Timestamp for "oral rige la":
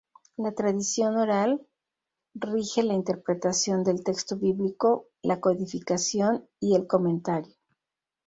1.15-2.95